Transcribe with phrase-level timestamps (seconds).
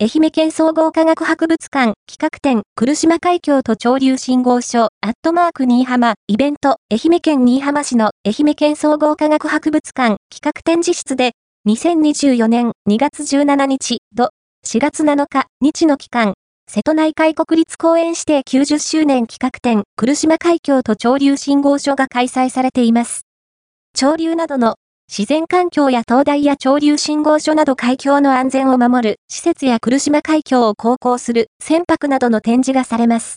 [0.00, 11.32] 愛媛県総合科学博物館企画展、来島海峡と潮流信号所、アットマーク新居浜、イベント、愛媛県新居浜市の愛媛県総合科学博物館企画展示室で、
[11.66, 14.30] 2024年2月17日、土、
[14.64, 16.34] 4月7日、日の期間、
[16.70, 23.22] 瀬戸内海国立公園指定90周年企画展、来島海峡と潮流信号所が開催されています。
[23.96, 24.76] 潮流などの
[25.10, 33.36] 自然環境や灯台や潮流信号所など海峡の安全を守る施設や来島海峡を航行する船舶などの展示がされます。